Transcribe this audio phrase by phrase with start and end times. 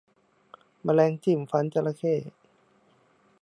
[0.83, 2.15] แมลงจิ้มฟันจระเข้